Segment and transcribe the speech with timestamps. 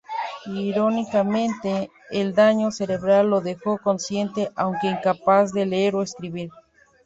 [0.55, 6.49] Irónicamente, el daño cerebral lo dejó consciente aunque incapaz de leer o escribir.